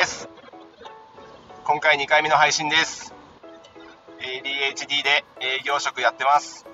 [0.00, 0.30] です。
[1.64, 3.12] 今回2回目の配信です。
[4.20, 6.64] ADHD で営業職やってます。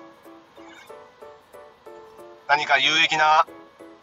[2.47, 3.45] 何か有益な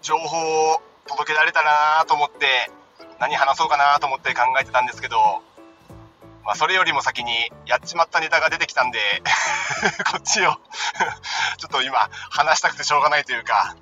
[0.03, 2.71] 情報を届けられたらなと思って
[3.19, 5.17] 何話そうかなと思って考えてたんですけど
[6.45, 7.33] まあ、それよりも先に
[7.65, 8.99] やっちまったネタが出てきたんで
[10.13, 10.53] こっちを
[11.57, 13.75] ちょっと今話したくてしょうがないというか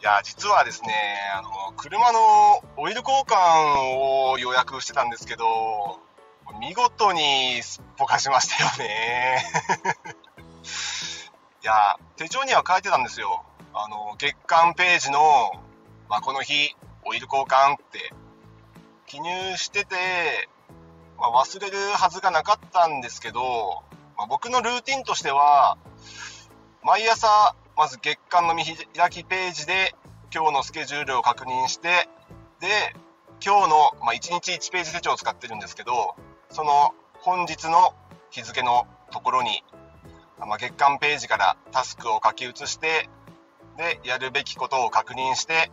[0.00, 0.92] いや実はですね
[1.36, 2.18] あの車の
[2.76, 5.98] オイル交換を予約してたんですけど
[6.60, 9.44] 見事にすっぽかしましたよね。
[11.62, 13.44] いや手帳には書いてたんですよ。
[13.74, 15.52] あの月間ページの、
[16.08, 18.14] まあ、この日オイル交換って
[19.06, 20.48] 記入してて
[21.18, 23.82] まあ、忘れるはずがなかったんですけど、
[24.16, 25.76] まあ、僕のルーティンとしては、
[26.82, 29.94] 毎朝、まず月間の見開きページで
[30.34, 32.08] 今日のスケジュールを確認して、
[32.58, 32.96] で、
[33.44, 36.14] 今日の、まあ、1日1ページ手帳を使ってるんですけど、
[36.48, 37.92] その本日の
[38.30, 39.62] 日付のところに、
[40.38, 43.10] まあ、月間ページからタスクを書き写して、
[43.76, 45.70] で、やるべきことを確認して、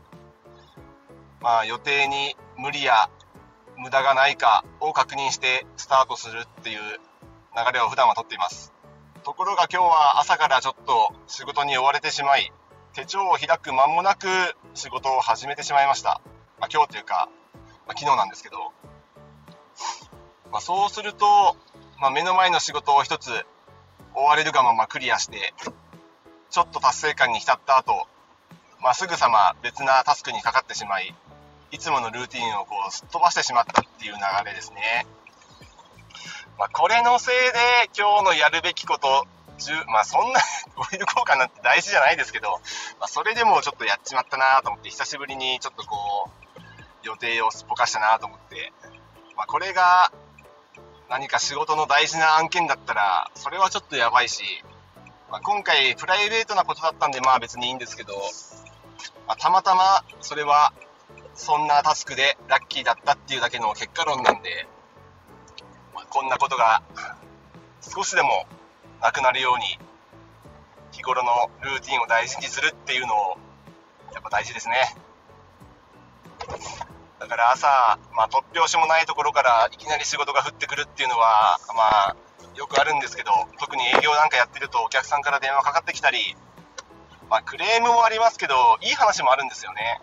[1.40, 3.10] まあ、予定に無理や
[3.78, 8.73] 無駄がないかを確認してスタートするっていう流れを普段はとっています。
[9.24, 12.52] ところが今日は朝からちょっと仕事に追われてしまい
[12.94, 14.28] 手帳を開く間もなく
[14.74, 16.22] 仕事を始めてしまいました、
[16.60, 17.30] まあ、今日というか、
[17.88, 18.58] まあ、昨日なんですけど、
[20.52, 21.56] まあ、そうすると、
[22.02, 23.30] ま目の前の仕事を一つ
[24.14, 25.54] 追われるがままクリアして
[26.50, 28.08] ちょっと達成感に浸った後、
[28.82, 31.16] まあ、すぐさま別なタスクにかかってしまい
[31.72, 35.08] いつものルーティンをこうすっ飛ばしてしまったっていう流れですね。
[36.58, 39.26] まあ、これのせいで今日のやるべきこと、
[39.88, 40.40] まあそんな
[40.76, 42.52] オイル交換なんて大事じゃないですけど、
[43.00, 46.60] まあ、それでもちょっとやっちまったなと思って、久しぶりにちょっとこう、
[47.04, 48.72] 予定をすっぽかしたなと思って、
[49.36, 50.12] まあ、これが
[51.10, 54.44] 何か仕事の大事な案件だったら、それはちょっとやばいし、
[55.30, 58.14] まあ、今回プライベートなことだったんで、まあ別にいいんですけど、
[59.28, 60.74] まあ、たまたまそれは
[61.36, 64.68] そんなタスクでラッキーだったっていうだけの結果論なんで、
[66.14, 66.84] こんなことが
[67.82, 68.46] 少しでも
[69.02, 69.80] なくなるように
[70.92, 73.38] 日頃のルーティンを大事にするっていうのを
[74.14, 74.96] やっぱ大事ですね。
[77.20, 82.16] だから朝、まあ、突拍子もないところからいきなり仕事が降ってくるっていうのはまあ
[82.56, 86.36] よくあるんですけど特に営業なんかやってるとお客さんから電話かかってきたり、
[87.28, 90.00] まあ、クレームもありますけどいい話もあるんですよね。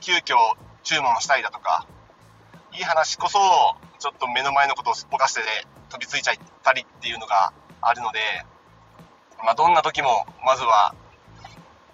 [0.00, 0.36] 急遽
[0.82, 1.86] 注文したいだとか、
[2.74, 3.38] いい話こそ、
[4.00, 5.40] ちょっと目の前のことをすっぽかして
[5.90, 8.18] 飛びついちゃったりっていうのがあるので、
[9.44, 10.92] まあ、どんな時も、まずは、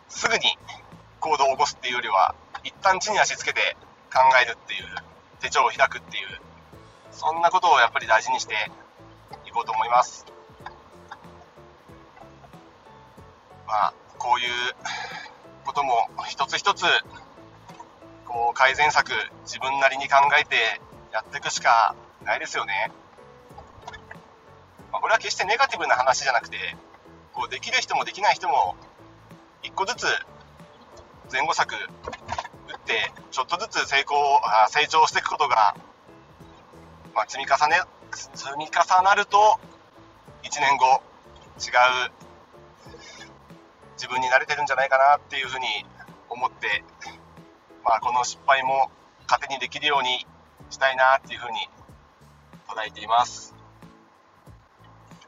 [0.08, 0.56] すぐに
[1.20, 3.76] 行動を起こすっていうよりは、一旦地に足つけて
[4.10, 4.86] 考えるっていう、
[5.40, 6.40] 手帳を開くっていう、
[7.12, 8.54] そんなことをやっぱり大事にして
[9.46, 10.24] いこうと思います。
[13.66, 14.50] まあ、こういう
[15.66, 16.84] ことも一つ一つ
[18.30, 19.10] こう改善策
[19.42, 20.80] 自分なりに考えて
[21.12, 22.92] やっていくしかないですよね。
[24.92, 26.56] まあ、これは決してネガティブな話じゃなくて
[27.32, 28.76] こうできる人もできない人も
[29.64, 30.06] 1個ずつ
[31.32, 35.74] 前後策打ってちょっとずつ成功あ成長していくことが、
[37.14, 37.82] まあ、積み重ね
[38.12, 39.58] 積み重なると
[40.44, 41.02] 1年後
[41.58, 41.70] 違
[42.06, 42.10] う
[43.94, 45.66] 自分になれてるんじゃないかなっていうふうに
[46.28, 46.84] 思って
[47.84, 48.90] まあ、この失敗も
[49.26, 50.26] 糧にできるように
[50.70, 51.68] したいなっていうふうに
[52.68, 53.54] 捉えています。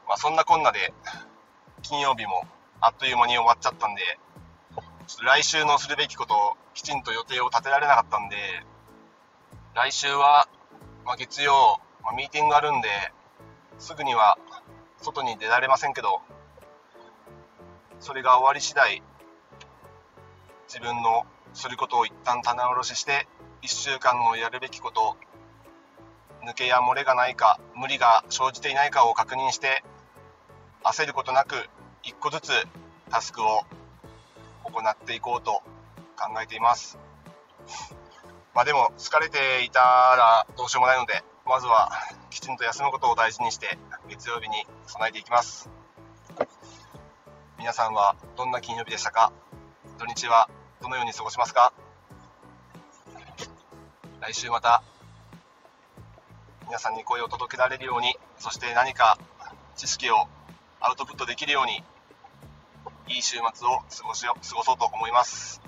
[0.07, 0.93] まあ、そんなこんなで
[1.81, 2.45] 金曜日も
[2.81, 4.01] あっという間に終わっちゃったんで、
[5.23, 8.35] 来週のするべきことをきちんと予定を立てられなかったんで、
[9.75, 10.47] 来週は、
[11.05, 12.89] まあ、月曜、まあ、ミーティングあるんで、
[13.79, 14.37] すぐには
[15.01, 16.21] 外に出られませんけど、
[17.99, 19.01] それが終わり次第、
[20.67, 23.27] 自分のすることを一旦棚卸しして
[23.61, 25.15] 1週間のやるべきこと
[26.45, 29.83] 抜けや漏れがないか無理が生じていないかを確認して
[30.83, 31.55] 焦ることなく
[32.03, 32.51] 1個ずつ
[33.09, 33.63] タスクを
[34.65, 35.61] 行っていこうと
[36.17, 36.97] 考えています。
[38.53, 41.91] まあでも疲れていたらどうしようもないのでまずは
[42.29, 43.77] きちんと休むことを大事にして
[44.09, 45.69] 月曜日に備えていきます。
[47.57, 49.31] 皆さんはどんな金曜日でしたか？
[49.97, 50.49] 土日は
[50.83, 51.71] どのように過ごしますか？
[54.19, 54.83] 来週また
[56.65, 59.17] 皆さんに声を届けられるようにそして何か
[59.77, 60.27] 知識を
[60.81, 61.81] アウトプットできるように
[63.07, 65.61] いい週末を過ごし過ごそうと思います。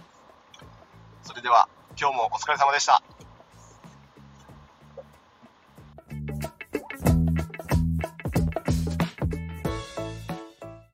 [1.23, 3.01] それでは今日もお疲れ様でした。